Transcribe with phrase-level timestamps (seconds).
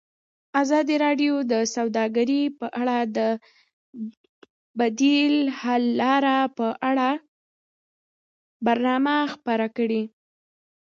[0.61, 3.19] ازادي راډیو د سوداګري لپاره د
[4.79, 7.09] بدیل حل لارې په اړه
[8.65, 10.01] برنامه خپاره کړې.